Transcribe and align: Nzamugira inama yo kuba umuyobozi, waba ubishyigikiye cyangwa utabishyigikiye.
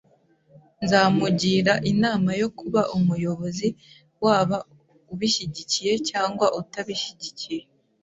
Nzamugira 0.83 1.73
inama 1.91 2.29
yo 2.41 2.47
kuba 2.57 2.81
umuyobozi, 2.97 3.67
waba 4.25 4.57
ubishyigikiye 5.13 5.93
cyangwa 6.09 6.45
utabishyigikiye. 6.59 7.63